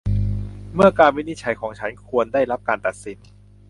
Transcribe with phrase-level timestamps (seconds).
[0.75, 3.17] เมื่อการวินิจฉัยของฉันควรได้รับการตัดสิน